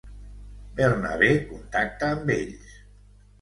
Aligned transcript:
Bernabé 0.79 1.29
contacta 1.51 2.11
amb 2.15 2.33
ells. 2.39 2.73